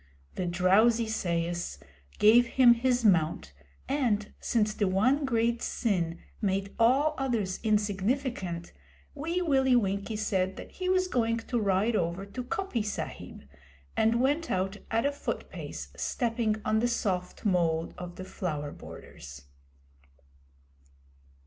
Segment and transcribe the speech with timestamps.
[0.33, 1.77] The drowsy sais
[2.17, 3.53] gave him his mount,
[3.87, 8.73] and, since the one great sin made all others insignificant,
[9.13, 13.43] Wee Willie Winkie said that he was going to ride over to Coppy Sahib,
[13.95, 18.71] and went out at a foot pace, stepping on the soft mould of the flower
[18.71, 19.43] borders.